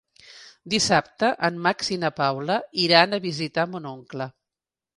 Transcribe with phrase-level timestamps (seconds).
[0.73, 2.57] Dissabte en Max i na Paula
[2.87, 4.31] iran a visitar mon oncle.